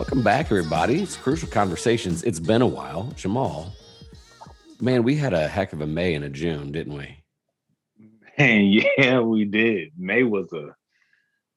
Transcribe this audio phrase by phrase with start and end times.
[0.00, 1.02] Welcome back, everybody.
[1.02, 2.22] It's Crucial Conversations.
[2.22, 3.12] It's been a while.
[3.16, 3.70] Jamal,
[4.80, 7.22] man, we had a heck of a May and a June, didn't we?
[8.38, 8.64] Man,
[8.98, 9.92] yeah, we did.
[9.98, 10.74] May was a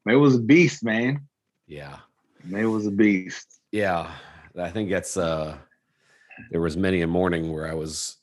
[0.03, 1.25] May was a beast, man.
[1.67, 1.99] Yeah.
[2.43, 3.61] May was a beast.
[3.71, 4.11] Yeah.
[4.59, 5.55] I think that's uh
[6.51, 8.17] there was many a morning where I was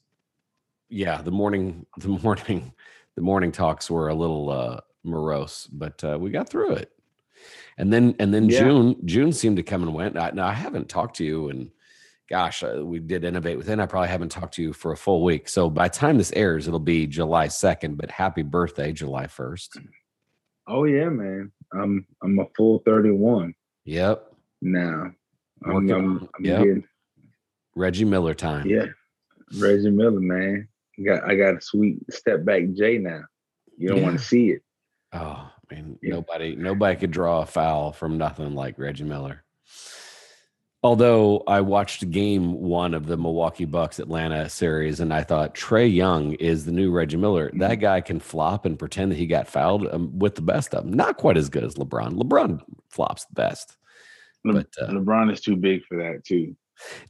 [0.90, 2.74] yeah, the morning the morning
[3.16, 6.92] the morning talks were a little uh morose, but uh we got through it.
[7.80, 8.60] And then and then Yeah.
[8.60, 10.18] June June seemed to come and went.
[10.18, 11.70] I, now I haven't talked to you and
[12.28, 13.80] gosh, uh, we did innovate within.
[13.80, 15.48] I probably haven't talked to you for a full week.
[15.48, 19.84] So by the time this airs, it'll be July 2nd, but happy birthday, July 1st.
[20.68, 21.50] Oh yeah, man.
[21.72, 23.54] I'm I'm a full 31
[23.86, 24.32] Yep.
[24.62, 25.10] now.
[25.64, 26.58] I'm, Working I'm, I'm yep.
[26.58, 26.84] getting
[27.74, 28.66] Reggie Miller time.
[28.68, 28.86] yeah.
[29.58, 30.68] Reggie Miller, man.
[31.04, 33.22] Got I got a sweet step back J now.
[33.78, 34.60] You don't want to see it.
[35.14, 36.14] Oh, I mean, Yeah.
[36.14, 39.44] nobody nobody could draw a foul from nothing like Reggie Miller.
[40.82, 45.92] Although I watched game one of the Milwaukee Bucks Atlanta series and I thought Trae
[45.94, 47.50] Young is the new Reggie Miller.
[47.54, 47.80] That Mm-hmm.
[47.82, 50.94] guy can flop and pretend that he got fouled um, with the best of them.
[50.94, 52.14] Not quite as good as LeBron.
[52.14, 53.76] LeBron flops the best.
[54.44, 56.56] Le- But, uh, LeBron is too big for that too.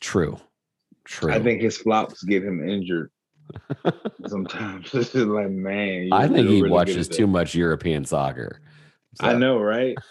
[0.01, 0.37] True.
[1.05, 1.33] True.
[1.33, 3.13] I think his flops get him injured
[4.27, 4.87] sometimes.
[4.95, 8.61] It's just like, man, I think he really watches too much European soccer.
[9.21, 9.97] I know, right?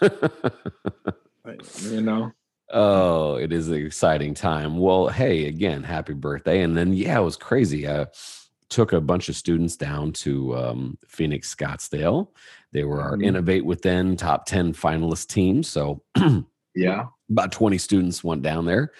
[1.42, 2.32] Like, you know.
[2.70, 4.76] Oh, it is an exciting time.
[4.78, 6.60] Well, hey, again, happy birthday.
[6.60, 7.88] And then, yeah, it was crazy.
[7.88, 8.06] I
[8.68, 12.28] took a bunch of students down to um, Phoenix Scottsdale.
[12.72, 13.24] They were our Mhm.
[13.24, 15.62] Innovate Within top 10 finalist team.
[15.62, 16.02] So
[16.74, 17.06] Yeah.
[17.30, 18.92] About 20 students went down there.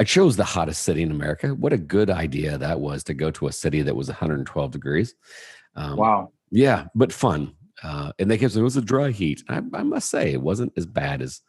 [0.00, 1.48] I chose the hottest city in America.
[1.54, 5.14] What a good idea that was to go to a city that was 112 degrees.
[5.76, 6.32] Um, Wow.
[6.50, 7.54] yeah, but fun.
[7.82, 9.42] Uh, and they kept saying it was a dry heat.
[9.48, 11.42] I, I must say, it wasn't as bad as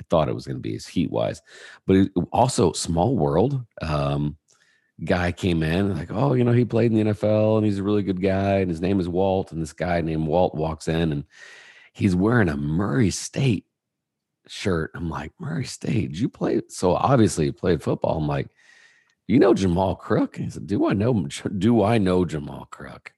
[0.00, 1.42] I thought it was going to be, as heat wise.
[1.86, 3.64] But it, also, small world.
[3.82, 4.36] Um,
[5.04, 7.82] guy came in like, oh, you know, he played in the NFL and he's a
[7.82, 9.52] really good guy, and his name is Walt.
[9.52, 11.24] And this guy named Walt walks in and
[11.92, 13.66] he's wearing a Murray State
[14.46, 14.90] shirt.
[14.94, 16.60] I'm like, Murray State, you play?
[16.68, 18.18] So obviously, he played football.
[18.18, 18.48] I'm like,
[19.26, 20.36] you know Jamal Crook?
[20.36, 21.14] He said, do I know?
[21.58, 23.12] Do I know Jamal Crook?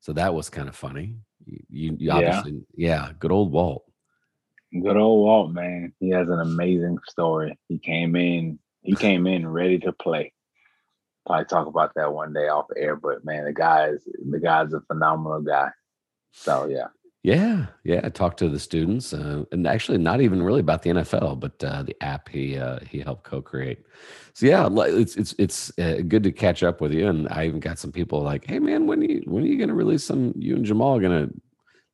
[0.00, 1.16] So that was kind of funny.
[1.46, 2.16] You, you you Yeah.
[2.16, 3.84] obviously, yeah, good old Walt.
[4.72, 5.92] Good old Walt, man.
[6.00, 7.58] He has an amazing story.
[7.68, 10.32] He came in, he came in ready to play.
[11.26, 14.72] Probably talk about that one day off air, but man, the guy is the guy's
[14.74, 15.70] a phenomenal guy.
[16.32, 16.88] So yeah.
[17.24, 18.02] Yeah, yeah.
[18.04, 21.64] I talked to the students, uh, and actually, not even really about the NFL, but
[21.64, 23.78] uh, the app he uh, he helped co-create.
[24.34, 27.08] So yeah, it's it's it's uh, good to catch up with you.
[27.08, 29.56] And I even got some people like, "Hey man, when are you when are you
[29.56, 30.34] going to release some?
[30.36, 31.34] You and Jamal are going to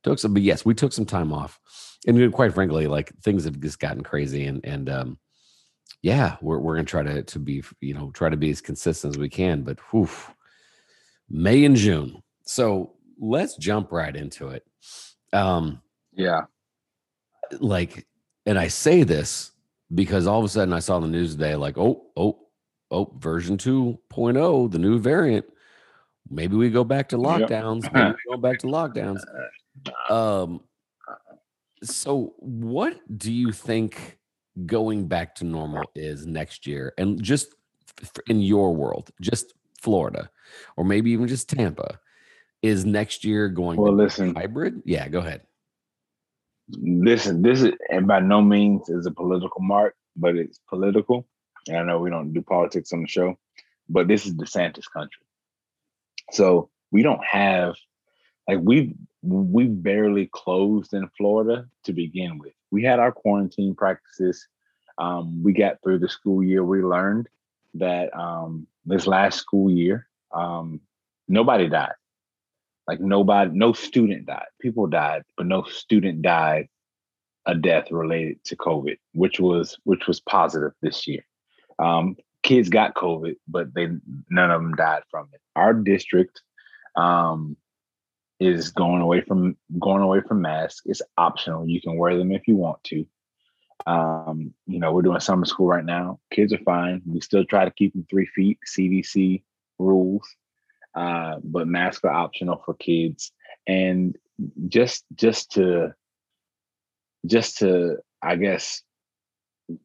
[0.03, 1.61] took some?" But yes, we took some time off,
[2.09, 5.19] and quite frankly, like things have just gotten crazy, and and um,
[6.03, 8.61] yeah, we're we're going to try to to be you know try to be as
[8.61, 9.63] consistent as we can.
[9.63, 10.11] But whew,
[11.29, 12.21] May and June.
[12.47, 14.65] So let's jump right into it.
[15.33, 15.81] Um,
[16.13, 16.43] Yeah.
[17.61, 18.07] like
[18.47, 19.53] and i say this
[19.95, 22.47] because all of a sudden i saw the news today like oh oh
[22.91, 25.47] oh version 2.0 the new variant.
[26.29, 27.49] Maybe we go back to Yep.
[27.49, 27.93] lockdowns.
[27.93, 29.23] Maybe we go back to lockdowns.
[30.11, 30.61] Um
[31.83, 34.19] so what do you think
[34.67, 36.93] going back to normal is next year?
[36.99, 37.55] And just
[38.29, 40.31] in your world just florida
[40.77, 41.99] or maybe even just tampa
[42.63, 45.43] is next year going Well, to be listen, hybrid yeah go ahead
[46.79, 51.27] listen, this is and by no means is a political mark, but it's political.
[51.69, 53.39] And I know we don't do politics on the show,
[53.89, 55.23] but this is DeSantis country.
[56.33, 57.75] So we don't have
[58.49, 62.53] like we we barely closed in Florida to begin with.
[62.71, 64.47] We had our quarantine practices.
[64.99, 66.65] Um, we got through the school year.
[66.65, 67.29] We learned
[67.75, 70.81] that um, this last school year, um,
[71.29, 71.93] nobody died.
[72.91, 74.49] Like nobody, no student died.
[74.61, 76.67] People died, but no student died
[77.47, 81.25] a death related to COVID, which was which was positive this year.
[81.79, 83.91] Um, kids got COVID, but they
[84.29, 85.41] none of them died from it.
[85.55, 86.43] Our district
[86.97, 87.57] um,
[88.41, 90.83] is going away from going away from masks.
[90.85, 91.69] It's optional.
[91.69, 93.07] You can wear them if you want to.
[93.87, 96.19] Um, you know, we're doing summer school right now.
[96.33, 97.03] Kids are fine.
[97.07, 99.45] We still try to keep them three feet, CDC
[99.79, 100.29] rules,
[100.95, 103.33] uh, but masks are optional for kids.
[103.67, 104.17] And
[104.69, 105.95] just just to
[107.27, 108.83] just to, I guess,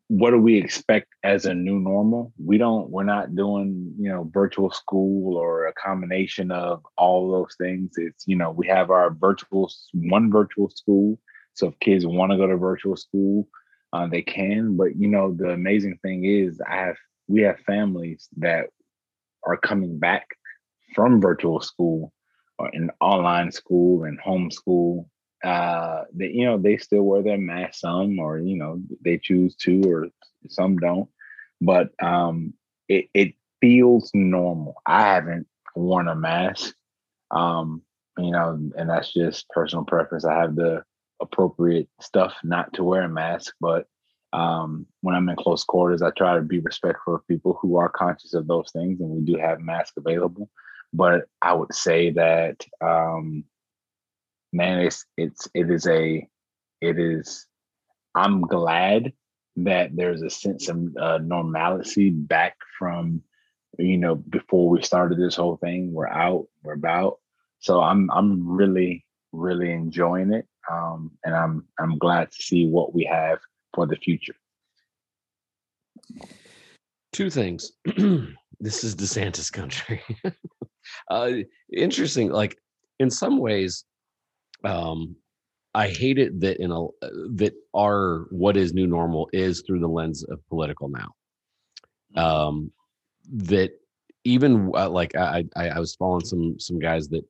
[0.07, 2.33] what do we expect as a new normal?
[2.43, 7.55] We don't, we're not doing, you know, virtual school or a combination of all those
[7.57, 7.93] things.
[7.97, 11.19] It's, you know, we have our virtual, one virtual school.
[11.53, 13.47] So if kids want to go to virtual school,
[13.93, 14.75] uh, they can.
[14.75, 16.97] But you know, the amazing thing is, I have
[17.27, 18.67] we have families that
[19.43, 20.27] are coming back
[20.95, 22.11] from virtual school
[22.57, 25.05] or in online school and homeschool.
[25.43, 29.55] Uh, that you know they still wear their mask some, or you know they choose
[29.55, 30.07] to, or
[30.49, 31.07] some don't.
[31.61, 32.53] But um,
[32.87, 34.75] it it feels normal.
[34.85, 36.73] I haven't worn a mask.
[37.31, 37.81] Um,
[38.17, 40.25] you know, and that's just personal preference.
[40.25, 40.83] I have the
[41.21, 43.87] appropriate stuff not to wear a mask, but
[44.33, 47.89] um, when I'm in close quarters, I try to be respectful of people who are
[47.89, 50.49] conscious of those things, and we do have masks available.
[50.95, 53.43] But I would say that, um,
[54.53, 56.27] man, it's it's it is a
[56.81, 57.45] it is.
[58.15, 59.11] I'm glad
[59.57, 63.21] that there's a sense of uh, normalcy back from
[63.77, 65.93] you know before we started this whole thing.
[65.93, 67.19] We're out, we're about.
[67.59, 72.93] So I'm I'm really really enjoying it, um, and I'm I'm glad to see what
[72.93, 73.39] we have
[73.73, 74.35] for the future.
[77.11, 77.71] Two things.
[78.59, 80.01] this is DeSantis country.
[81.09, 81.31] uh,
[81.71, 82.31] interesting.
[82.31, 82.57] Like
[82.99, 83.85] in some ways,
[84.63, 85.15] um,
[85.73, 86.87] I hate it that in a
[87.35, 91.09] that our what is new normal is through the lens of political now.
[92.15, 92.19] Mm-hmm.
[92.19, 92.71] Um,
[93.33, 93.71] that
[94.23, 97.25] even uh, like I, I I was following some some guys that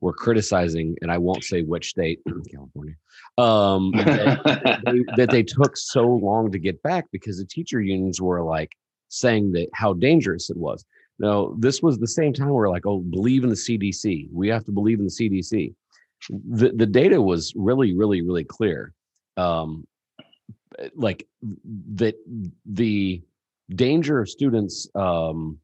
[0.00, 2.20] were criticizing, and I won't say which state,
[2.50, 2.94] California,
[3.38, 8.20] um, that, they, that they took so long to get back because the teacher unions
[8.20, 8.72] were like
[9.08, 10.84] saying that how dangerous it was.
[11.20, 14.28] Now, this was the same time we're like, oh, believe in the CDC.
[14.32, 15.74] We have to believe in the CDC.
[16.30, 18.94] The, the data was really, really, really clear.
[19.36, 19.86] Um,
[20.94, 21.26] like
[21.94, 22.14] that
[22.64, 23.22] the
[23.74, 25.58] danger of students um,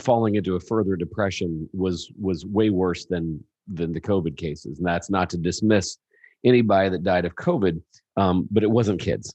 [0.00, 4.86] falling into a further depression was was way worse than than the COVID cases, and
[4.86, 5.98] that's not to dismiss
[6.44, 7.80] anybody that died of COVID,
[8.16, 9.34] um, but it wasn't kids,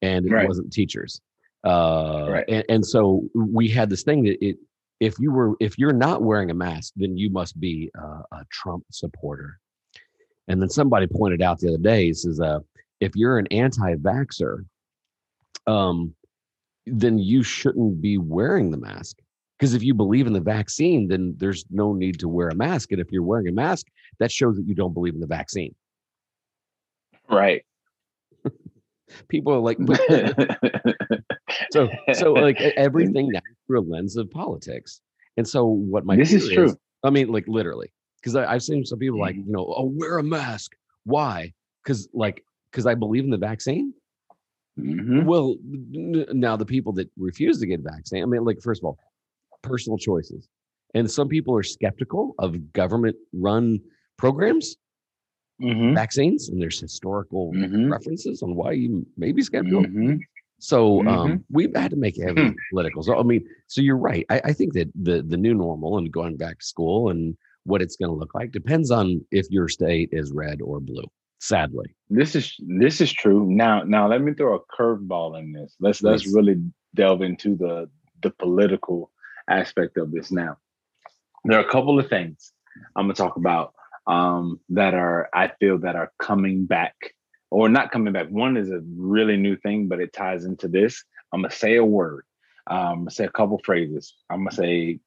[0.00, 0.48] and it right.
[0.48, 1.20] wasn't teachers,
[1.64, 2.44] uh, right.
[2.48, 4.56] and, and so we had this thing that it
[5.00, 8.44] if you were if you're not wearing a mask, then you must be uh, a
[8.50, 9.58] Trump supporter.
[10.48, 12.58] And then somebody pointed out the other day, says, uh,
[13.00, 14.64] if you're an anti-vaxer,
[15.66, 16.14] um,
[16.86, 19.16] then you shouldn't be wearing the mask.
[19.58, 22.92] Because if you believe in the vaccine, then there's no need to wear a mask.
[22.92, 23.86] And if you're wearing a mask,
[24.18, 25.74] that shows that you don't believe in the vaccine.
[27.30, 27.64] Right.
[29.28, 29.78] People are like,
[31.72, 35.00] so so like everything now through a lens of politics.
[35.36, 36.64] And so what my this is true.
[36.64, 39.48] Is, I mean, like literally, because I've seen some people like, mm-hmm.
[39.48, 40.72] you know, oh, wear a mask.
[41.04, 41.52] Why?
[41.82, 43.92] Because like, because I believe in the vaccine.
[44.78, 45.24] Mm-hmm.
[45.24, 45.56] Well,
[45.94, 48.98] n- now the people that refuse to get vaccine, I mean, like, first of all,
[49.62, 50.48] personal choices.
[50.94, 53.80] And some people are skeptical of government run
[54.16, 54.76] programs,
[55.62, 55.94] mm-hmm.
[55.94, 57.90] vaccines, and there's historical mm-hmm.
[57.90, 59.84] references on why you may be skeptical.
[60.54, 60.64] Mm-hmm.
[60.64, 61.36] So um, mm-hmm.
[61.50, 62.74] we've had to make everything hmm.
[62.74, 63.02] political.
[63.02, 64.24] So I mean, so you're right.
[64.30, 67.82] I, I, think that the the new normal and going back to school and what
[67.82, 71.04] it's going to look like depends on if your state is red or blue.
[71.40, 73.46] Sadly, this is this is true.
[73.50, 75.76] Now, now let me throw a curveball in this.
[75.78, 76.56] Let's let's really
[76.94, 77.90] delve into the
[78.22, 79.10] the political
[79.50, 80.56] aspect of this now.
[81.44, 82.52] There are a couple of things
[82.96, 83.74] I'm gonna talk about
[84.06, 86.94] um, that are I feel that are coming back
[87.54, 88.28] or not coming back.
[88.30, 91.04] One is a really new thing, but it ties into this.
[91.32, 92.24] I'm gonna say a word.
[92.66, 94.14] Um, say a couple phrases.
[94.28, 94.98] I'm gonna say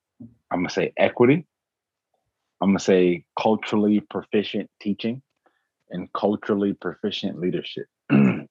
[0.49, 1.45] I'm gonna say equity.
[2.61, 5.21] I'm gonna say culturally proficient teaching
[5.89, 7.87] and culturally proficient leadership.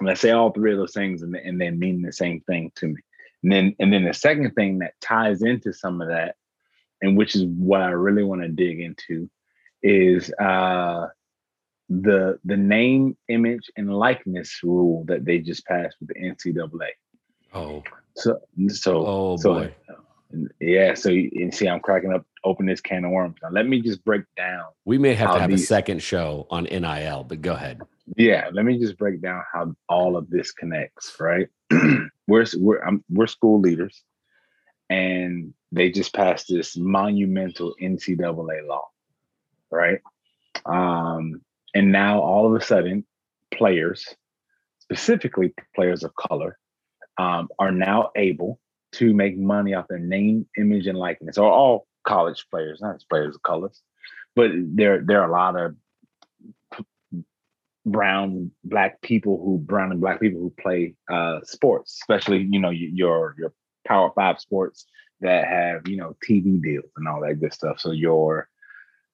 [0.00, 2.70] And gonna say all three of those things and, and they mean the same thing
[2.76, 3.00] to me.
[3.42, 6.36] And then and then the second thing that ties into some of that,
[7.02, 9.28] and which is what I really want to dig into,
[9.82, 11.08] is uh
[11.88, 16.90] the the name, image, and likeness rule that they just passed with the NCAA.
[17.54, 17.82] Oh.
[18.16, 19.74] So so oh so, boy.
[20.60, 23.36] Yeah, so you, you, see, I'm cracking up, open this can of worms.
[23.42, 24.64] Now, let me just break down.
[24.84, 27.80] We may have to have these, a second show on NIL, but go ahead.
[28.16, 31.16] Yeah, let me just break down how all of this connects.
[31.18, 31.48] Right,
[32.26, 34.02] we're we're I'm, we're school leaders,
[34.90, 38.84] and they just passed this monumental NCAA law,
[39.70, 40.00] right?
[40.66, 41.40] Um,
[41.78, 43.06] and now all of a sudden,
[43.54, 44.04] players,
[44.80, 46.58] specifically players of color,
[47.18, 48.58] um, are now able
[48.94, 53.08] to make money off their name, image, and likeness, or all college players, not just
[53.08, 53.80] players of colors,
[54.34, 55.76] but there there are a lot of
[57.86, 62.70] brown black people who brown and black people who play uh, sports, especially you know
[62.70, 63.52] your your
[63.86, 64.84] Power Five sports
[65.20, 67.78] that have you know TV deals and all that good stuff.
[67.78, 68.48] So your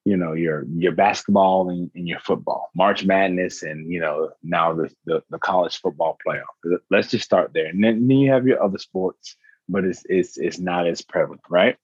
[0.05, 4.75] you know your your basketball and, and, your football march madness and you know now
[4.75, 6.79] the, the, the college football playoff.
[6.91, 7.67] Let's just start there.
[7.67, 9.37] And then, then you have your other sports
[9.69, 11.77] but it's it's it's not as prevalent right?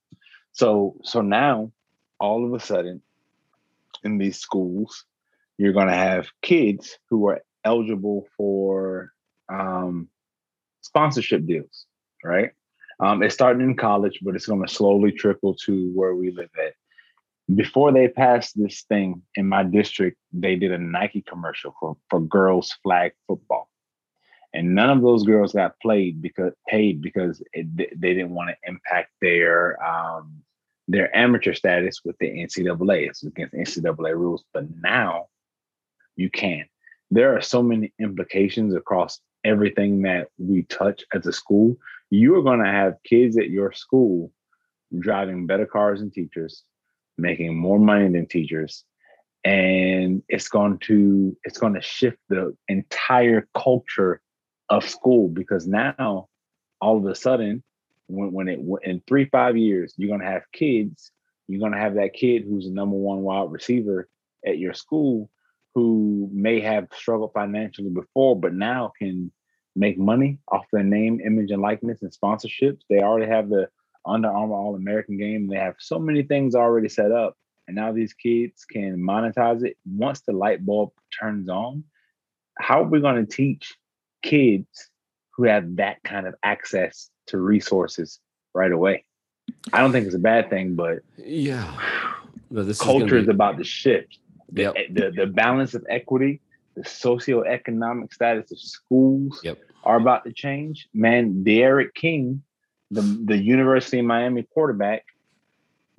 [0.52, 1.72] So so now
[2.18, 3.00] all of a sudden
[4.04, 5.04] in these schools
[5.56, 9.12] you're going to have kids who are eligible for
[9.48, 10.08] um,
[10.82, 11.86] sponsorship deals
[12.22, 12.50] right?
[12.98, 16.50] Um, it's starting in college but it's going to slowly trickle to where we live
[16.62, 16.74] at
[17.54, 22.20] before they passed this thing in my district, they did a Nike commercial for, for
[22.20, 23.68] girls flag football.
[24.52, 28.56] And none of those girls got played because paid because it, they didn't want to
[28.68, 30.42] impact their um,
[30.88, 33.08] their amateur status with the NCAA.
[33.08, 35.26] It's against NCAA rules, but now
[36.16, 36.64] you can.
[37.12, 41.76] There are so many implications across everything that we touch as a school.
[42.10, 44.32] You are going to have kids at your school
[44.98, 46.64] driving better cars and teachers,
[47.20, 48.84] making more money than teachers.
[49.44, 54.20] And it's going to it's going to shift the entire culture
[54.68, 56.28] of school because now
[56.80, 57.62] all of a sudden
[58.06, 61.10] when, when it in three five years you're going to have kids
[61.48, 64.08] you're going to have that kid who's the number one wide receiver
[64.46, 65.30] at your school
[65.74, 69.32] who may have struggled financially before but now can
[69.76, 72.80] make money off their name image and likeness and sponsorships.
[72.88, 73.68] They already have the
[74.06, 75.48] under Armour All American game.
[75.48, 77.36] They have so many things already set up.
[77.66, 79.76] And now these kids can monetize it.
[79.86, 81.84] Once the light bulb turns on,
[82.58, 83.76] how are we going to teach
[84.22, 84.90] kids
[85.36, 88.18] who have that kind of access to resources
[88.54, 89.04] right away?
[89.72, 91.72] I don't think it's a bad thing, but yeah,
[92.50, 93.28] no, this culture is, be...
[93.28, 94.18] is about to shift.
[94.52, 94.74] The, yep.
[94.90, 96.40] the, the balance of equity,
[96.74, 99.58] the socioeconomic status of schools yep.
[99.84, 100.88] are about to change.
[100.92, 102.42] Man, D'Eriq King
[102.90, 105.04] the the University of Miami quarterback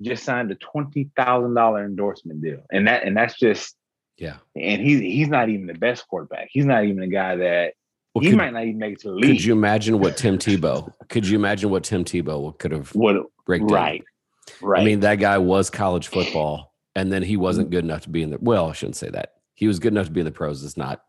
[0.00, 3.76] just signed a twenty thousand dollar endorsement deal, and that and that's just
[4.18, 4.36] yeah.
[4.56, 6.48] And he's he's not even the best quarterback.
[6.50, 7.74] He's not even a guy that
[8.14, 9.36] well, he could, might not even make it to the league.
[9.36, 10.92] Could you imagine what Tim Tebow?
[11.08, 13.68] could you imagine what Tim Tebow could have what right in?
[13.68, 14.80] right?
[14.80, 18.22] I mean, that guy was college football, and then he wasn't good enough to be
[18.22, 18.38] in the.
[18.40, 19.34] Well, I shouldn't say that.
[19.54, 20.62] He was good enough to be in the pros.
[20.64, 21.04] It's not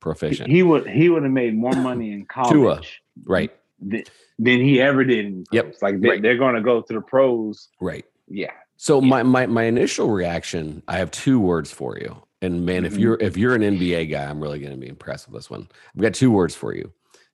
[0.00, 0.50] proficient.
[0.50, 2.52] He would he would have made more money in college.
[2.52, 2.80] Tua,
[3.24, 3.52] right?
[3.80, 4.02] Than,
[4.38, 5.26] than he ever did.
[5.26, 5.74] In yep.
[5.80, 6.22] Like they, right.
[6.22, 7.68] they're going to go to the pros.
[7.80, 8.04] Right.
[8.28, 8.52] Yeah.
[8.76, 9.08] So yeah.
[9.08, 12.22] my, my my initial reaction, I have two words for you.
[12.40, 12.94] And man, mm-hmm.
[12.94, 15.50] if you're if you're an NBA guy, I'm really going to be impressed with this
[15.50, 15.68] one.
[15.94, 16.92] I've got two words for you.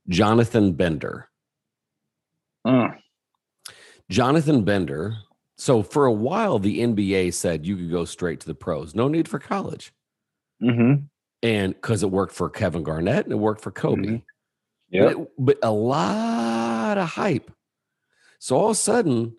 [0.08, 1.28] Jonathan Bender.
[2.66, 2.96] Mm.
[4.10, 5.16] Jonathan Bender.
[5.56, 9.08] So for a while, the NBA said you could go straight to the pros, no
[9.08, 9.92] need for college.
[10.62, 11.04] Mm-hmm.
[11.42, 14.02] And because it worked for Kevin Garnett and it worked for Kobe.
[14.02, 14.16] Mm-hmm.
[15.02, 17.50] But, but, a lot of hype.
[18.38, 19.36] So all of a sudden,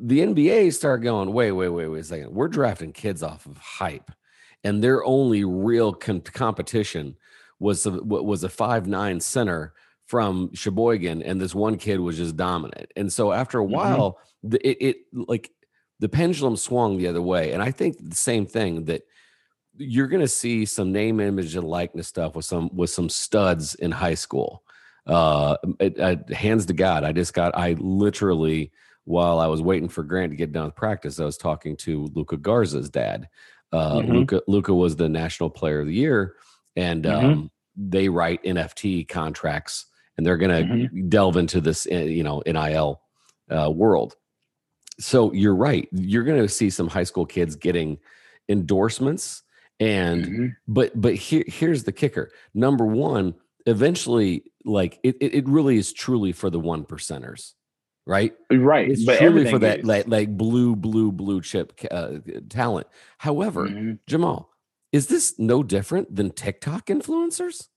[0.00, 2.32] the NBA started going, wait, wait, wait, wait a second.
[2.32, 4.10] We're drafting kids off of hype.
[4.64, 7.16] And their only real competition
[7.58, 9.72] was a, was a five nine center
[10.06, 12.90] from Sheboygan, and this one kid was just dominant.
[12.96, 13.74] And so after a mm-hmm.
[13.74, 15.50] while, the, it, it like
[16.00, 17.52] the pendulum swung the other way.
[17.52, 19.02] And I think the same thing that–
[19.78, 23.74] you're going to see some name, image, and likeness stuff with some with some studs
[23.76, 24.62] in high school.
[25.08, 28.72] Uh, it, hands to God, I just got I literally
[29.04, 32.10] while I was waiting for Grant to get done with practice, I was talking to
[32.14, 33.28] Luka Garza's dad.
[33.72, 34.12] Uh, mm-hmm.
[34.12, 36.34] Luka Luka was the national player of the year,
[36.76, 37.26] and mm-hmm.
[37.26, 39.86] um, they write NFT contracts,
[40.16, 41.08] and they're going to mm-hmm.
[41.08, 43.00] delve into this, eh, you know, NIL
[43.50, 44.14] uh, world.
[45.00, 45.88] So you're right.
[45.92, 47.98] You're going to see some high school kids getting
[48.48, 49.42] endorsements
[49.80, 50.46] and mm-hmm.
[50.66, 52.30] but but here here's the kicker.
[52.54, 53.34] Number one,
[53.66, 57.54] eventually, like it, it, it really is truly for the one percenters,
[58.06, 58.34] right?
[58.52, 58.90] Right.
[58.90, 62.86] It's but truly for that like, like blue, blue, blue chip uh, talent.
[63.18, 63.92] However, mm-hmm.
[64.06, 64.50] Jamal,
[64.92, 67.68] is this no different than TikTok influencers?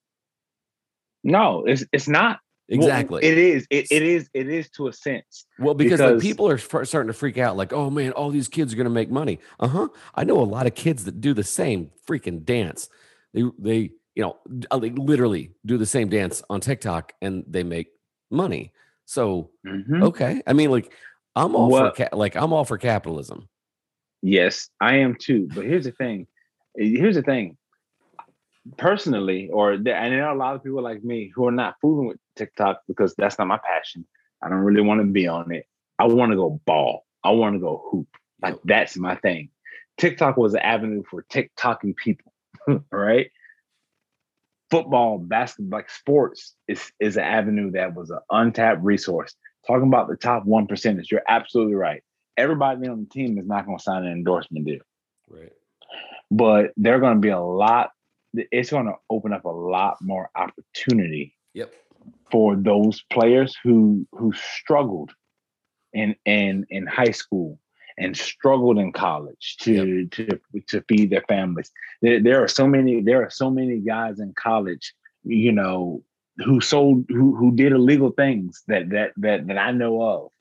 [1.24, 2.40] No, it's it's not.
[2.70, 3.20] Exactly.
[3.22, 3.68] Well, it is.
[3.70, 4.30] It, it is.
[4.34, 5.46] It is to a sense.
[5.60, 8.72] Well, because, because people are starting to freak out, like, oh man, all these kids
[8.72, 9.40] are going to make money.
[9.60, 9.88] Uh huh.
[10.16, 12.88] I know a lot of kids that do the same freaking dance.
[13.34, 14.38] They they you know
[14.72, 17.88] uh, literally do the same dance on TikTok and they make
[18.30, 18.74] money.
[19.06, 20.04] So mm-hmm.
[20.04, 20.92] okay, I mean, like
[21.36, 23.48] I'm all well, for ca- like I'm all for capitalism.
[24.22, 25.50] Yes, I am too.
[25.54, 26.28] But here's the thing.
[26.76, 27.58] Here's the thing
[28.78, 32.08] personally, or and there are a lot of people like me who are not fooling
[32.08, 34.06] with TikTok because that's not my passion.
[34.42, 35.66] I don't really want to be on it.
[36.00, 37.06] I want to go ball.
[37.24, 38.08] I want to go hoop.
[38.42, 39.50] Like that's my thing.
[39.98, 42.34] TikTok was an avenue for TikToking people,
[42.92, 43.30] right?
[44.72, 49.36] Football, basketball, like sports is is an avenue that was an untapped resource.
[49.68, 52.02] Talking about the top one percenters, you're absolutely right.
[52.38, 54.80] Everybody on the team is not going to sign an endorsement deal.
[55.30, 55.52] Right.
[56.32, 57.92] But they're going to be a lot.
[58.34, 61.36] It's going to open up a lot more opportunity.
[61.54, 61.74] Yep.
[62.32, 65.12] For those players who who struggled
[65.94, 67.60] in in in high school
[68.02, 70.12] and struggled in college to yep.
[70.12, 71.72] to to feed their families.
[72.02, 74.94] There, there are so many there are so many guys in college,
[75.24, 76.04] you know,
[76.38, 80.32] who sold who who did illegal things that that that that I know of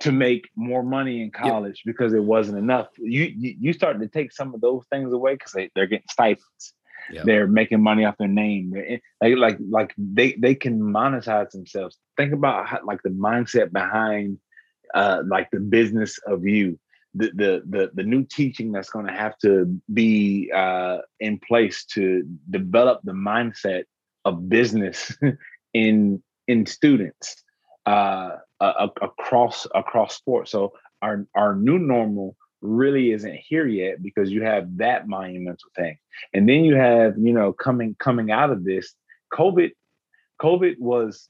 [0.00, 1.94] to make more money in college yep.
[1.94, 2.88] because it wasn't enough.
[2.98, 6.08] You you, you start to take some of those things away because they, they're getting
[6.10, 6.74] stipends.
[7.12, 7.24] Yep.
[7.24, 8.74] They're making money off their name.
[9.20, 11.96] Like, like like they they can monetize themselves.
[12.16, 14.38] Think about how, like the mindset behind
[14.94, 16.78] uh like the business of you.
[17.14, 21.86] The, the the the new teaching that's going to have to be uh, in place
[21.94, 23.84] to develop the mindset
[24.26, 25.16] of business
[25.72, 27.42] in in students
[27.86, 30.50] uh, across across sports.
[30.50, 35.98] So our our new normal really isn't here yet because you have that monumental thing,
[36.34, 38.94] and then you have you know coming coming out of this
[39.32, 39.70] COVID.
[40.40, 41.28] COVID was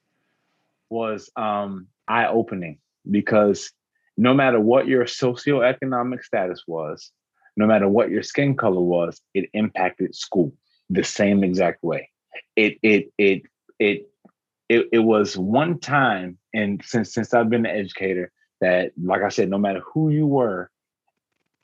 [0.88, 2.78] was um, eye opening
[3.10, 3.72] because
[4.16, 7.12] no matter what your socioeconomic status was,
[7.56, 10.52] no matter what your skin color was, it impacted school
[10.90, 12.10] the same exact way.
[12.54, 13.42] It it it
[13.78, 14.10] it
[14.68, 19.28] it, it was one time and since since I've been an educator that like I
[19.28, 20.70] said, no matter who you were,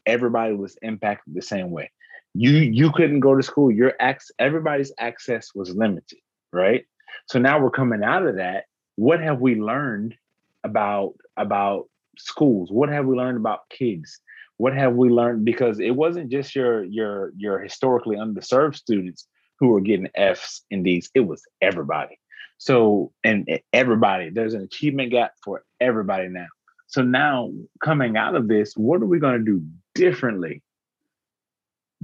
[0.07, 1.91] everybody was impacted the same way.
[2.35, 6.19] You you couldn't go to school, your access everybody's access was limited,
[6.53, 6.85] right?
[7.27, 8.65] So now we're coming out of that.
[8.97, 10.17] What have we learned
[10.65, 11.89] about about
[12.19, 12.71] schools?
[12.71, 14.21] What have we learned about kids?
[14.57, 15.45] What have we learned?
[15.45, 19.27] Because it wasn't just your your your historically underserved students
[19.59, 21.11] who were getting F's and D's.
[21.15, 22.19] It was everybody.
[22.59, 26.47] So, and eh, everybody, there's an achievement gap for everybody now.
[26.87, 27.51] So now
[27.83, 29.65] coming out of this, what are we going to do
[29.95, 30.63] differently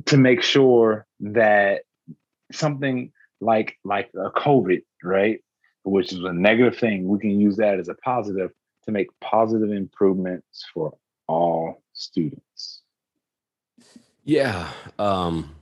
[0.07, 1.83] to make sure that
[2.53, 5.41] something like like a COVID, right,
[5.91, 8.51] which is a negative thing, we can use that as a positive
[8.85, 10.97] to make positive improvements for
[11.27, 12.83] all students.
[14.25, 14.71] Yeah.
[14.99, 15.55] Um,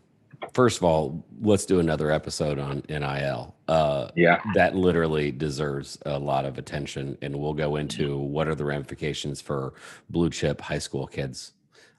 [0.52, 3.54] first of all, let's do another episode on NIL.
[3.68, 8.54] Uh, yeah, that literally deserves a lot of attention, and we'll go into what are
[8.54, 9.74] the ramifications for
[10.10, 11.52] blue chip high school kids.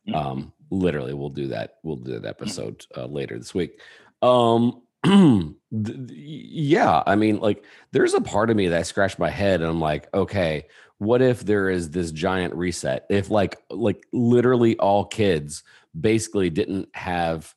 [0.07, 0.15] Mm-hmm.
[0.15, 1.75] Um, literally, we'll do that.
[1.83, 3.79] We'll do that episode uh, later this week.
[4.21, 4.81] Um,
[5.71, 9.69] yeah, I mean, like, there's a part of me that I scratch my head, and
[9.69, 10.67] I'm like, okay,
[10.97, 13.05] what if there is this giant reset?
[13.09, 15.63] If like, like, literally all kids
[15.99, 17.53] basically didn't have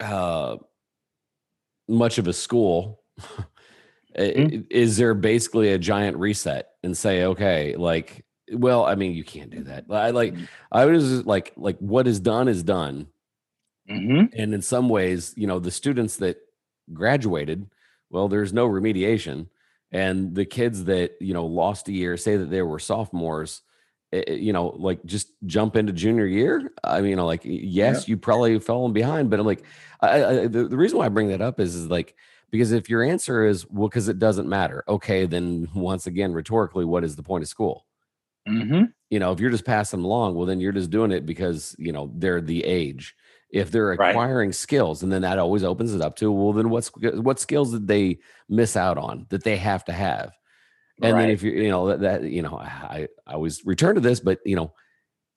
[0.00, 0.56] uh,
[1.88, 3.02] much of a school,
[4.16, 4.62] mm-hmm.
[4.70, 9.50] is there basically a giant reset and say, okay, like, well, I mean, you can't
[9.50, 9.84] do that.
[9.90, 10.44] I like, mm-hmm.
[10.72, 13.08] I was like, like what is done is done.
[13.90, 14.38] Mm-hmm.
[14.38, 16.38] And in some ways, you know, the students that
[16.92, 17.70] graduated,
[18.10, 19.48] well, there's no remediation.
[19.90, 23.62] And the kids that, you know, lost a year, say that they were sophomores,
[24.12, 26.72] Eh, eh, you know, like just jump into junior year.
[26.82, 28.12] I mean, like, yes, yeah.
[28.12, 29.64] you probably fell behind, but I'm like,
[30.00, 32.14] I, I, the, the reason why I bring that up is, is like,
[32.50, 34.82] because if your answer is, well, because it doesn't matter.
[34.88, 35.26] Okay.
[35.26, 37.84] Then once again, rhetorically, what is the point of school?
[38.48, 38.84] Mm-hmm.
[39.10, 41.92] You know, if you're just passing along, well, then you're just doing it because, you
[41.92, 43.14] know, they're the age.
[43.50, 44.54] If they're acquiring right.
[44.54, 47.88] skills, and then that always opens it up to, well, then what's what skills did
[47.88, 50.32] they miss out on that they have to have?
[51.00, 51.22] And right.
[51.22, 54.20] then if you you know that, that you know I I always return to this,
[54.20, 54.74] but you know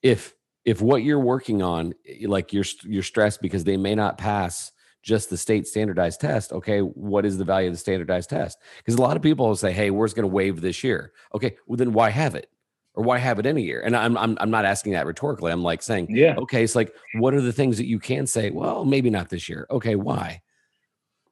[0.01, 0.33] if
[0.65, 4.71] if what you're working on eh, like you're you're stressed because they may not pass
[5.03, 8.95] just the state standardized test okay what is the value of the standardized test because
[8.95, 11.55] a lot of people will say hey we're just going to waive this year okay
[11.65, 12.49] well then why have it
[12.93, 13.81] or why have it any year?
[13.81, 15.51] And I'm, I'm i'm not asking that rhetorically.
[15.51, 16.35] I'm like saying yeah.
[16.37, 18.49] Okay it's like what are the things that you can say?
[18.49, 19.67] Well maybe not this year.
[19.69, 20.41] Okay why?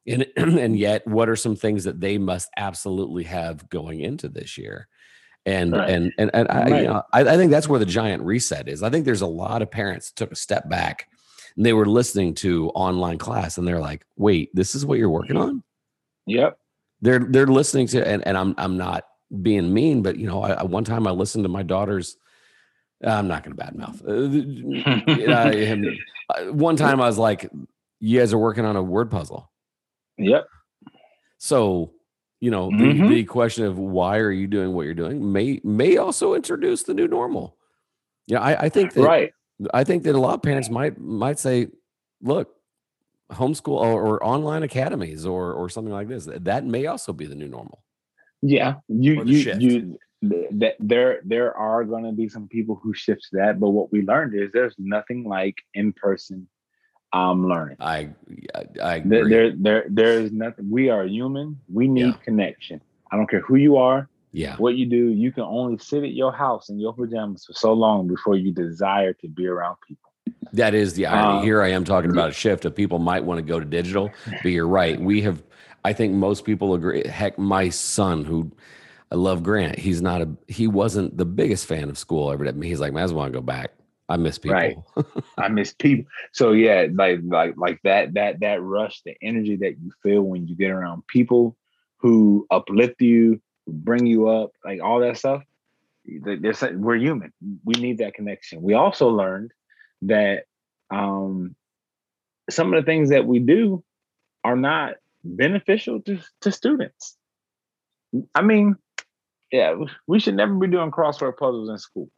[0.06, 4.58] And and yet what are some things that they must absolutely have going into this
[4.58, 4.88] year?
[5.46, 5.90] And right.
[5.90, 6.82] and and, and I, right.
[6.82, 8.82] you know, I, I think that's where the giant reset is.
[8.82, 11.08] I think there's a lot of parents took a step back
[11.56, 15.10] and they were listening to online class and they're like wait this is what you're
[15.10, 15.62] working on?
[16.26, 16.58] Yep.
[17.02, 19.04] They're they're listening to and, and i'm i'm not
[19.42, 22.16] being mean but you know I, one time i listened to my daughter's
[23.04, 24.02] i'm not going to badmouth
[25.28, 27.48] uh, uh, one time i was like
[28.00, 29.50] you guys are working on a word puzzle
[30.20, 30.46] Yep.
[31.38, 31.92] So,
[32.40, 33.08] you know, mm-hmm.
[33.08, 36.82] the, the question of why are you doing what you're doing may may also introduce
[36.82, 37.56] the new normal.
[38.26, 39.32] Yeah, I, I think that right.
[39.74, 41.68] I think that a lot of parents might might say,
[42.22, 42.54] look,
[43.32, 46.28] homeschool or, or online academies or or something like this.
[46.30, 47.82] That may also be the new normal.
[48.42, 49.60] Yeah, you you shift.
[49.60, 53.70] you that there there are going to be some people who shift to that but
[53.70, 56.46] what we learned is there's nothing like in person
[57.14, 58.10] um learning I
[58.82, 59.10] I agree.
[59.10, 62.24] there, there there there is nothing we are human we need Yeah.
[62.28, 64.56] connection i don't care who you are yeah.
[64.56, 67.72] what you do you can only sit at your house in your pajamas for so
[67.72, 70.10] long before you desire to be around people
[70.52, 71.38] That is the irony.
[71.38, 73.64] Um, Here I am talking about a shift of people might want to go to
[73.64, 74.10] digital,
[74.42, 75.00] but you're right.
[75.00, 75.42] We have,
[75.84, 77.06] I think most people agree.
[77.06, 78.50] Heck, my son, who
[79.10, 82.44] I love Grant, he's not a, he wasn't the biggest fan of school ever.
[82.62, 83.72] He's like, man, I just want to go back.
[84.08, 84.56] I miss people.
[84.56, 84.76] Right.
[85.38, 86.10] I miss people.
[86.32, 90.48] So yeah, like like like that that that rush, the energy that you feel when
[90.48, 91.56] you get around people
[91.98, 95.44] who uplift you, who bring you up, like all that stuff.
[96.04, 97.32] We're human.
[97.64, 98.62] We need that connection.
[98.62, 99.52] We also learned
[100.02, 100.44] that
[100.90, 101.54] um,
[102.48, 103.84] some of the things that we do
[104.42, 107.16] are not beneficial to, to students.
[108.34, 108.76] I mean,
[109.52, 112.08] yeah, we should never be doing crossword puzzles in school.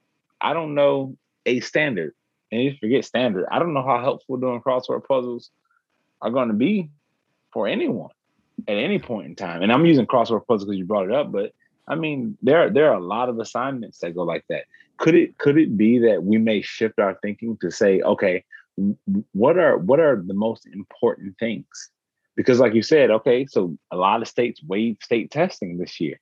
[0.40, 2.14] I don't know a standard,
[2.50, 3.46] and you forget standard.
[3.50, 5.50] I don't know how helpful doing crossword puzzles
[6.20, 6.90] are going to be
[7.52, 8.10] for anyone
[8.68, 9.62] at any point in time.
[9.62, 11.52] And I'm using crossword puzzles because you brought it up, but
[11.88, 14.64] I mean, there there are a lot of assignments that go like that.
[14.98, 18.44] Could it could it be that we may shift our thinking to say, okay,
[19.32, 21.90] what are what are the most important things?
[22.36, 26.18] Because, like you said, okay, so a lot of states waived state testing this year.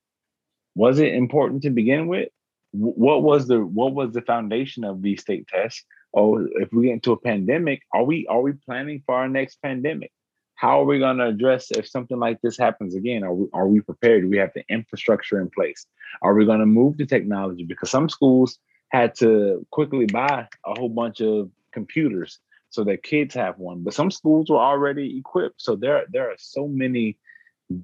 [0.75, 2.29] Was it important to begin with?
[2.73, 5.83] What was the what was the foundation of these state tests?
[6.13, 9.61] Oh, if we get into a pandemic, are we are we planning for our next
[9.61, 10.11] pandemic?
[10.55, 13.23] How are we going to address if something like this happens again?
[13.23, 14.23] Are we are we prepared?
[14.23, 15.85] Do we have the infrastructure in place?
[16.21, 17.63] Are we going to move to technology?
[17.63, 18.57] Because some schools
[18.89, 22.39] had to quickly buy a whole bunch of computers
[22.71, 25.61] so that kids have one, but some schools were already equipped.
[25.61, 27.17] So there there are so many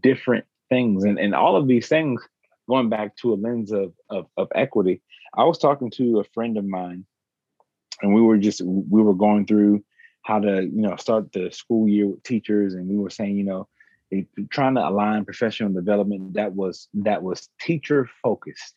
[0.02, 2.22] different things, and and all of these things
[2.68, 5.02] going back to a lens of of, of equity.
[5.34, 7.06] I was talking to a friend of mine,
[8.02, 9.84] and we were just we were going through
[10.24, 13.46] how to you know start the school year with teachers and we were saying you
[13.46, 13.68] know
[14.50, 18.76] trying to align professional development that was that was teacher focused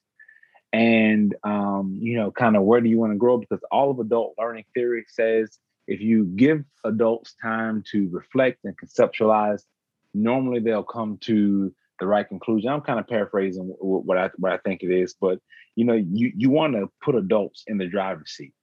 [0.73, 3.99] and um, you know kind of where do you want to grow because all of
[3.99, 5.59] adult learning theory says
[5.91, 9.63] if you give adults time to reflect and conceptualize
[10.15, 12.71] normally they'll come to the right conclusion.
[12.71, 15.39] I'm kind of paraphrasing wh- wh- what i what i think it is but
[15.77, 18.55] you know you you want to put adults in the driver's seat.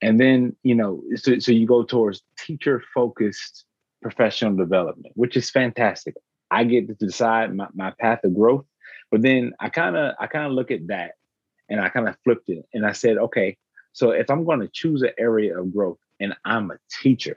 [0.00, 3.64] And then you know so, so you go towards teacher focused
[4.00, 6.14] professional development which is fantastic.
[6.50, 8.64] I get to decide my, my path of growth
[9.10, 11.12] but then i kind of i kind of look at that
[11.68, 13.56] and i kind of flipped it and i said okay
[13.92, 17.36] so if i'm going to choose an area of growth and i'm a teacher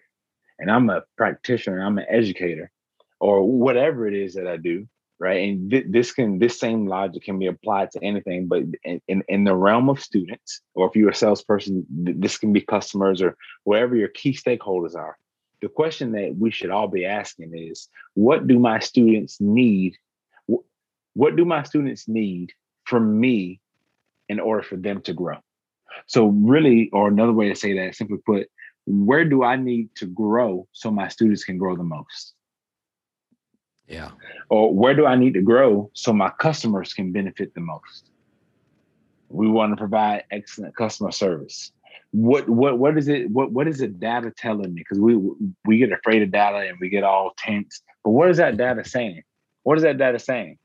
[0.59, 2.71] and i'm a practitioner and i'm an educator
[3.19, 4.87] or whatever it is that i do
[5.19, 5.49] right?
[5.49, 9.23] And th- this can this same logic can be applied to anything but in, in,
[9.27, 13.21] in the realm of students or if you're a salesperson th- this can be customers
[13.21, 15.17] or wherever your key stakeholders are.
[15.61, 19.97] The question that we should all be asking is what do my students need
[20.49, 20.65] Wh-
[21.13, 22.53] what do my students need
[22.85, 23.59] from me
[24.29, 25.37] in order for them to grow?
[26.07, 28.49] So really or another way to say that simply put
[28.89, 32.33] where do i need to grow so my students can grow the most
[33.87, 34.11] Yeah.
[34.49, 38.11] or where do I need to grow so my customers can benefit the most?
[39.29, 41.71] We want to provide excellent customer service.
[42.11, 43.29] What what what is it?
[43.31, 44.81] What what is the data telling me?
[44.81, 45.13] Because we
[45.65, 47.81] we get afraid of data and we get all tense.
[48.03, 49.23] But what is that data saying?
[49.63, 50.57] What is that data saying?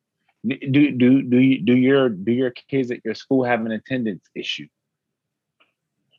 [0.47, 4.25] Do do do you, do your do your kids at your school have an attendance
[4.35, 4.69] issue?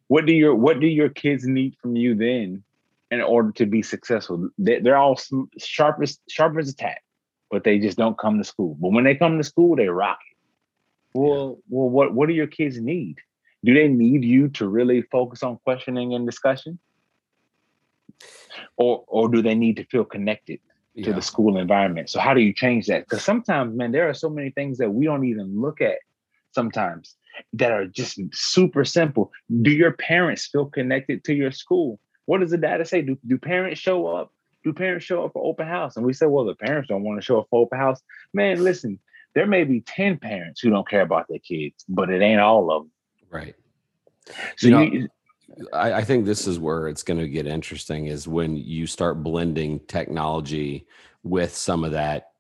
[0.08, 2.64] What do your what do your kids need from you then
[3.12, 4.50] in order to be successful?
[4.58, 7.02] They, they're all sm- sharp as sharp as a tack
[7.52, 8.76] but they just don't come to school.
[8.80, 10.38] But when they come to school, they rock it.
[11.18, 13.18] Well, well, what what do your kids need?
[13.64, 16.80] Do they need you to really focus on questioning and discussion,
[18.76, 20.60] or or do they need to feel connected
[20.98, 21.16] to Yeah.
[21.16, 22.10] the school environment?
[22.10, 23.06] So how do you change that?
[23.06, 26.00] Because sometimes, man, there are so many things that we don't even look at.
[26.52, 27.16] Sometimes
[27.54, 29.32] that are just super simple.
[29.62, 32.00] Do your parents feel connected to your school?
[32.26, 33.02] What does the data say?
[33.02, 34.32] Do, do parents show up?
[34.64, 35.96] Do parents show up for open house?
[35.96, 38.02] And we say, well, the parents don't want to show up for open house.
[38.34, 39.00] Man, listen,
[39.36, 42.72] there may be 10 parents who don't care about their kids, but it ain't all
[42.72, 42.92] of them.
[43.30, 43.56] Right.
[44.58, 45.10] So You know, you,
[45.72, 49.24] I, I think this is where it's going to get interesting is when you start
[49.24, 50.88] blending technology
[51.24, 52.32] with some of that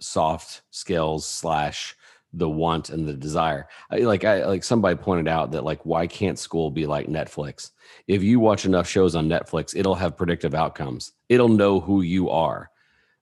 [0.00, 1.96] soft skills slash
[2.36, 3.68] the want and the desire.
[3.90, 7.70] I, like I like somebody pointed out that like why can't school be like Netflix?
[8.06, 11.12] If you watch enough shows on Netflix, it'll have predictive outcomes.
[11.28, 12.70] It'll know who you are.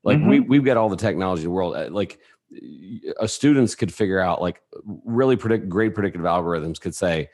[0.02, 1.76] Like we we've got all the technology in the world.
[1.76, 2.18] Uh, Like
[3.18, 4.60] a students could figure out like
[5.04, 7.30] really predict great predictive algorithms could say,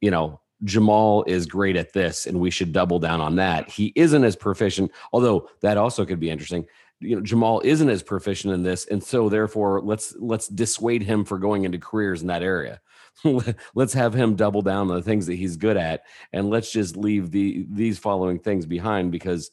[0.00, 3.68] you know, Jamal is great at this and we should double down on that.
[3.68, 6.66] He isn't as proficient, although that also could be interesting.
[7.00, 11.24] You know, Jamal isn't as proficient in this, and so therefore let's let's dissuade him
[11.24, 12.80] for going into careers in that area.
[13.74, 16.96] let's have him double down on the things that he's good at, and let's just
[16.96, 19.50] leave the these following things behind because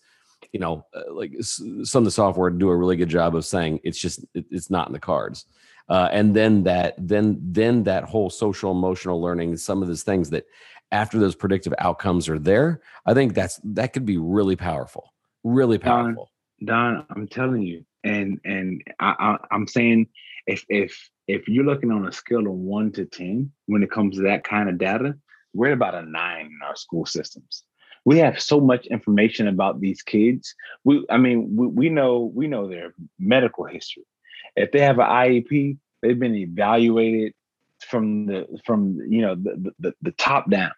[0.52, 3.80] you know, uh, like some of the software do a really good job of saying
[3.84, 5.46] it's just it, it's not in the cards.
[5.90, 10.30] Uh, and then that then then that whole social emotional learning, some of those things
[10.30, 10.46] that
[10.92, 15.78] after those predictive outcomes are there, I think that's that could be really powerful, really
[15.78, 16.30] powerful.
[16.64, 20.08] Don, I'm telling you, and and I, I, I'm saying
[20.48, 24.18] if if if you're looking on a scale of one to ten when it comes
[24.18, 25.16] to that kind of data,
[25.54, 27.64] we're about a nine in our school systems
[28.06, 30.56] we have so much information about these kids.
[30.84, 34.04] We, I mean, we, we know we know their medical history.
[34.56, 37.34] If they have an IEP, they've been evaluated
[37.80, 40.72] from the from you know the the, the top down.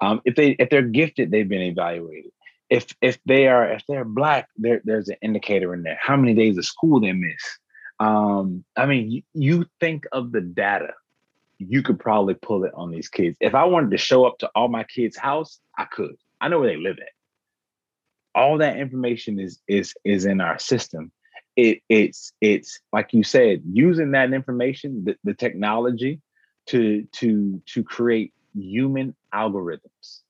[0.00, 2.32] Um, if they if they're gifted, they've been evaluated.
[2.72, 5.98] If if they are if they're black, there, there's an indicator in there.
[6.00, 7.42] How many days of school they miss.
[8.00, 10.94] Um, I mean, you, you think of the data
[11.58, 13.36] you could probably pull it on these kids.
[13.40, 16.16] If I wanted to show up to all my kids' house, I could.
[16.40, 17.12] I know where they live at.
[18.34, 21.12] All that information is is is in our system.
[21.54, 26.20] It it's it's like you said, using that information, the, the technology
[26.68, 30.21] to to to create human algorithms.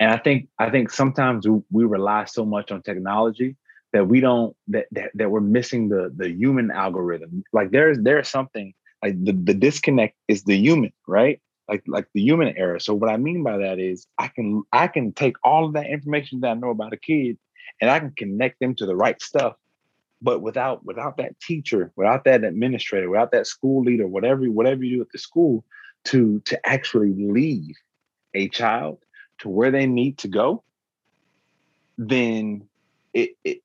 [0.00, 3.56] And I think I think sometimes we, rely so much on technology
[3.92, 7.44] that we don't that, that that we're missing the the human algorithm.
[7.52, 11.40] Like there's there's something like the, the disconnect is the human, right?
[11.68, 12.78] like like the human error.
[12.78, 15.86] So what I mean by that is I can I can take all of that
[15.86, 17.38] information that I know about a kid
[17.80, 19.54] and I can connect them to the right stuff.
[20.20, 24.96] But without without that teacher, without that administrator, without that school leader, whatever whatever you
[24.96, 25.64] do at the school
[26.06, 27.74] to to actually lead
[28.34, 28.98] a child
[29.38, 30.62] to where they need to go,
[31.96, 32.68] then
[33.12, 33.62] it, it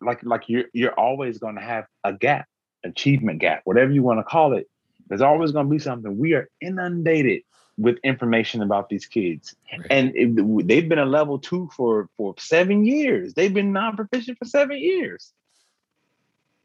[0.00, 2.48] like like you're you're always going to have a gap,
[2.84, 4.68] achievement gap, whatever you want to call it,
[5.08, 6.18] there's always going to be something.
[6.18, 7.42] We are inundated
[7.78, 9.86] with information about these kids, right.
[9.90, 13.34] and it, they've been a level two for for seven years.
[13.34, 15.32] They've been non proficient for seven years.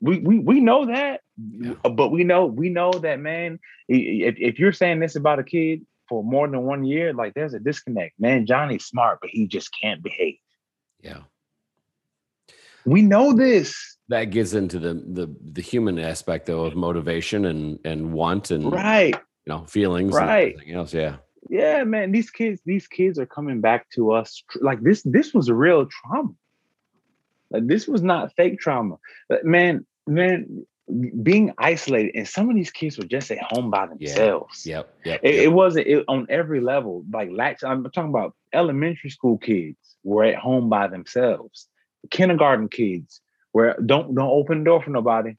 [0.01, 1.73] We we we know that, yeah.
[1.83, 3.59] but we know we know that man.
[3.87, 7.53] If if you're saying this about a kid for more than one year, like there's
[7.53, 8.19] a disconnect.
[8.19, 10.37] Man, Johnny's smart, but he just can't behave.
[11.01, 11.21] Yeah.
[12.85, 13.97] We know this.
[14.09, 18.71] That gets into the the the human aspect though of motivation and and want and
[18.71, 19.13] right.
[19.13, 20.53] you know feelings right.
[20.53, 20.93] and everything else.
[20.93, 21.17] Yeah.
[21.49, 25.51] Yeah man these kids these kids are coming back to us like this this was
[25.51, 26.33] real trauma.
[27.51, 28.95] Like this was not fake trauma.
[29.27, 30.65] But man man
[31.21, 34.77] being isolated and some of these kids were just at home by themselves yeah.
[34.77, 35.43] yep, yep, it, yep.
[35.43, 40.23] it wasn't it, on every level like latch i'm talking about elementary school kids were
[40.23, 41.67] at home by themselves
[42.09, 43.21] kindergarten kids
[43.51, 45.35] where don't don't open the door for nobody.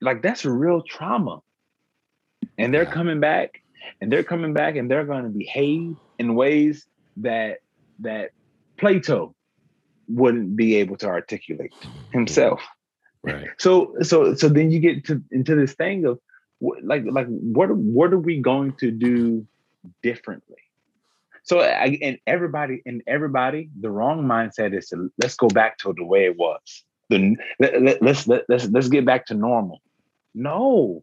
[0.00, 1.40] Like that's a real trauma.
[2.56, 3.62] And they're coming back
[4.00, 6.86] and they're coming back and they're going to behave in ways
[7.18, 7.58] that
[8.00, 8.30] that
[8.76, 9.34] Plato
[10.08, 11.72] wouldn't be able to articulate
[12.12, 12.60] himself.
[13.22, 13.48] Right.
[13.58, 16.18] So so so then you get to into this thing of
[16.60, 19.46] like like what what are we going to do
[20.02, 20.56] differently?
[21.42, 25.94] So I, and everybody and everybody, the wrong mindset is to let's go back to
[25.96, 26.84] the way it was.
[27.10, 29.80] The let, let, let's let, let's let's get back to normal.
[30.34, 31.02] No,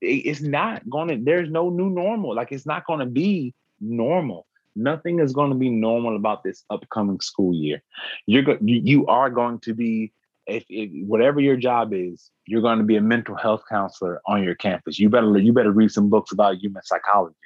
[0.00, 1.16] it's not going to.
[1.22, 2.34] There's no new normal.
[2.34, 4.46] Like it's not going to be normal.
[4.74, 7.82] Nothing is going to be normal about this upcoming school year.
[8.26, 10.12] You're go, you are going to be
[10.48, 14.42] if, if, whatever your job is, you're going to be a mental health counselor on
[14.42, 14.98] your campus.
[14.98, 17.36] You better you better read some books about human psychology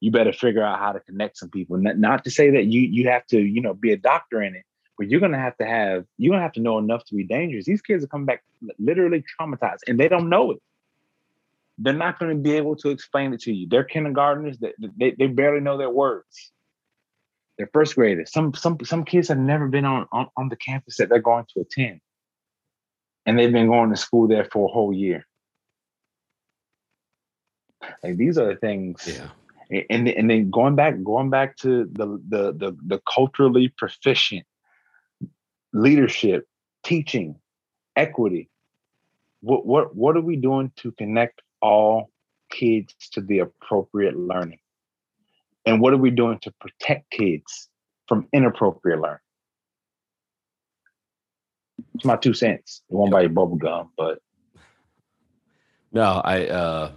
[0.00, 1.76] you better figure out how to connect some people.
[1.78, 4.54] Not, not to say that you you have to, you know, be a doctor in
[4.54, 4.64] it,
[4.98, 7.64] but you're gonna have to have you're gonna have to know enough to be dangerous.
[7.64, 8.42] These kids are coming back
[8.78, 10.62] literally traumatized and they don't know it.
[11.78, 13.68] They're not going to be able to explain it to you.
[13.68, 16.50] They're kindergartners that they, they barely know their words.
[17.58, 18.32] They're first graders.
[18.32, 21.44] Some some some kids have never been on, on, on the campus that they're going
[21.52, 22.00] to attend.
[23.26, 25.26] And they've been going to school there for a whole year.
[28.02, 29.06] Like these are the things.
[29.06, 29.84] Yeah.
[29.90, 34.46] And and then going back going back to the the the, the culturally proficient
[35.72, 36.46] leadership
[36.84, 37.36] teaching
[37.96, 38.48] equity.
[39.40, 42.10] What what what are we doing to connect all
[42.50, 44.60] kids to the appropriate learning?
[45.66, 47.68] And what are we doing to protect kids
[48.06, 49.18] from inappropriate learning
[51.94, 54.18] it's my two cents it won't buy you bubble gum but
[55.92, 56.46] No, I.
[56.48, 56.92] uh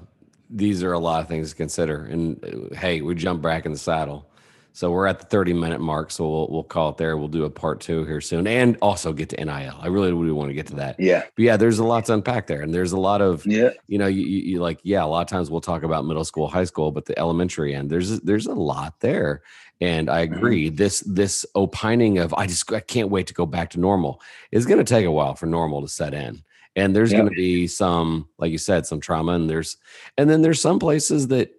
[0.49, 3.71] These are a lot of things to consider, and uh, hey, we jump back in
[3.71, 4.28] the saddle.
[4.71, 6.11] So we're at the 30 minute mark.
[6.11, 7.17] So we'll, we'll call it there.
[7.17, 9.75] We'll do a part two here soon and also get to NIL.
[9.79, 10.99] I really, really want to get to that.
[10.99, 11.23] Yeah.
[11.35, 12.61] But yeah, there's a lot to unpack there.
[12.61, 13.71] And there's a lot of, Yeah.
[13.87, 16.47] you know, you, you, like, yeah, a lot of times we'll talk about middle school,
[16.47, 19.41] high school, but the elementary end, there's, there's a lot there.
[19.81, 20.35] And I Mhm.
[20.35, 20.69] agree.
[20.69, 24.65] This, this opining of, I just, I can't wait to go back to normal is
[24.65, 26.43] going to take a while for normal to set in.
[26.75, 27.19] And there's Yep.
[27.21, 29.33] going to be some, like you said, some trauma.
[29.33, 29.77] And there's,
[30.17, 31.49] and then there's some places that,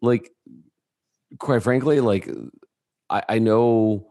[0.00, 0.30] like,
[1.38, 2.28] quite frankly, like
[3.10, 4.06] I, I know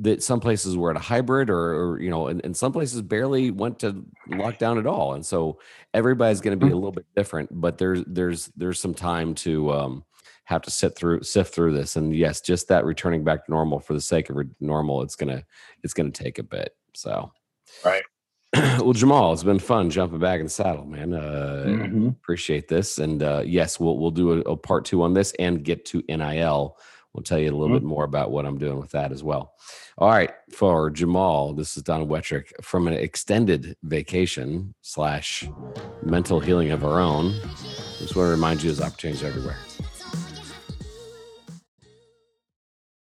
[0.00, 3.02] that some places were at a hybrid or, or you know, and, and some places
[3.02, 5.14] barely went to lockdown at all.
[5.14, 5.58] And so
[5.92, 9.72] everybody's going to be a little bit different, but there's, there's, there's some time to,
[9.72, 10.04] um,
[10.44, 11.96] have to sit through, sift through this.
[11.96, 15.36] And yes, just that returning back to normal for the sake of normal, it's going
[15.36, 15.44] to,
[15.82, 16.74] it's going to take a bit.
[16.94, 17.32] So,
[17.84, 18.02] Right.
[18.80, 21.12] well, Jamal, it's been fun jumping back in the saddle, man.
[21.14, 22.10] Uh, Mhm.
[22.16, 25.62] appreciate this and uh yes we'll we'll do a, a part two on this and
[25.64, 26.76] get to nil
[27.12, 27.80] we'll tell you a little Mhm.
[27.80, 29.52] bit more about what i'm doing with that as well
[29.96, 35.48] all right for jamal this is don wettrick from an extended vacation slash
[36.02, 37.32] mental healing of our own
[37.98, 39.56] just want to remind you there's opportunities everywhere